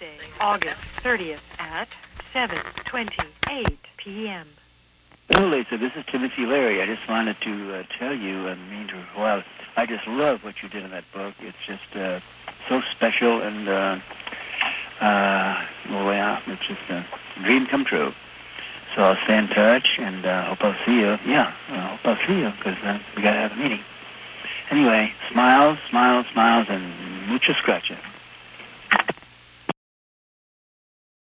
[0.00, 1.88] Tuesday, August 30th at
[2.34, 4.46] 7.28 p.m.
[5.28, 5.76] Hello, Lisa.
[5.76, 6.80] This is Timothy Leary.
[6.80, 9.42] I just wanted to uh, tell you, I mean to, well,
[9.76, 11.34] I just love what you did in that book.
[11.40, 12.20] It's just uh,
[12.68, 13.98] so special and, uh,
[15.00, 17.04] uh, well, yeah, it's just a
[17.42, 18.12] dream come true.
[18.94, 21.18] So I'll stay in touch, and uh, hope I'll see you.
[21.26, 23.80] Yeah, I hope I'll see you, because uh, we got to have a meeting.
[24.70, 27.98] Anyway, smiles, smiles, smiles, and mucho scratching.